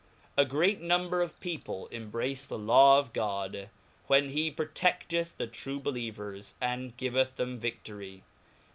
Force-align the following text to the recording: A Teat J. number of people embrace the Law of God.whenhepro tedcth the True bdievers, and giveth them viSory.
A 0.35 0.45
Teat 0.45 0.79
J. 0.79 0.83
number 0.87 1.21
of 1.21 1.39
people 1.39 1.85
embrace 1.91 2.47
the 2.47 2.57
Law 2.57 2.97
of 2.97 3.13
God.whenhepro 3.13 4.73
tedcth 4.73 5.33
the 5.37 5.45
True 5.45 5.79
bdievers, 5.79 6.55
and 6.59 6.97
giveth 6.97 7.35
them 7.35 7.59
viSory. 7.61 8.23